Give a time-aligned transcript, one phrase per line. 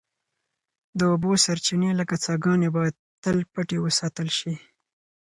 [0.97, 4.53] د اوبو سرچینې لکه څاګانې باید تل پټې وساتل شي.